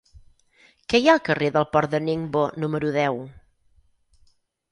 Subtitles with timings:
[0.93, 3.19] Què hi ha al carrer del Port de Ningbo número deu?